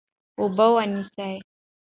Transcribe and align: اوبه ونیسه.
اوبه 0.39 0.65
ونیسه. 0.73 1.27